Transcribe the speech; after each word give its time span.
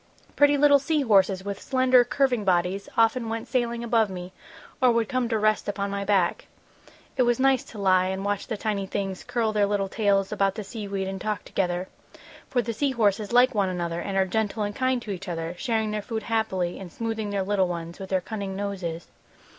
"Pretty 0.35 0.57
little 0.57 0.79
sea 0.79 1.01
horses 1.03 1.43
with 1.45 1.61
slender, 1.61 2.03
curving 2.03 2.43
bodies 2.43 2.89
often 2.97 3.29
went 3.29 3.47
sailing 3.47 3.83
above 3.83 4.09
me, 4.09 4.33
or 4.81 4.91
would 4.91 5.07
come 5.07 5.29
to 5.29 5.37
rest 5.37 5.69
upon 5.69 5.91
my 5.91 6.03
back. 6.03 6.47
It 7.17 7.21
was 7.21 7.39
nice 7.39 7.63
to 7.65 7.77
lie 7.77 8.07
and 8.07 8.25
watch 8.25 8.47
the 8.47 8.57
tiny 8.57 8.87
things 8.87 9.23
curl 9.23 9.53
their 9.53 9.67
little 9.67 9.87
tails 9.89 10.31
about 10.31 10.55
the 10.55 10.63
sea 10.63 10.87
weed 10.87 11.07
and 11.07 11.21
talk 11.21 11.45
together, 11.45 11.87
for 12.49 12.63
the 12.63 12.73
sea 12.73 12.93
horses 12.93 13.31
like 13.31 13.53
one 13.53 13.69
another 13.69 13.99
and 14.01 14.17
are 14.17 14.25
gentle 14.25 14.63
and 14.63 14.75
kind 14.75 14.99
to 15.03 15.11
each 15.11 15.27
other, 15.27 15.53
sharing 15.59 15.91
their 15.91 16.01
food 16.01 16.23
happily 16.23 16.79
and 16.79 16.91
smoothing 16.91 17.29
their 17.29 17.43
little 17.43 17.67
ones 17.67 17.99
with 17.99 18.09
their 18.09 18.21
cunning 18.21 18.55
noses. 18.55 19.05